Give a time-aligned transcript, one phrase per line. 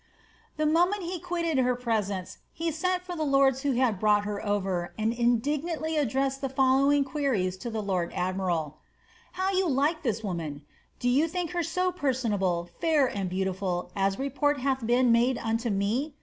[0.57, 4.43] The moment he quitted her presence, he sent for the lords who had hrouglit her
[4.43, 8.79] over, and indignantly addressed the following queries to the brd admiral:
[9.33, 10.63] ^ How like you this woman?
[10.97, 15.37] Do you think her so per sonable, ^r, and beautiful, as report hath been made
[15.37, 16.15] unto me